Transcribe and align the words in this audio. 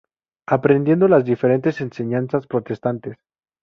Aprendiendo 0.47 1.07
las 1.07 1.25
diferentes 1.25 1.79
enseñanzas 1.79 2.47
protestantes. 2.47 3.19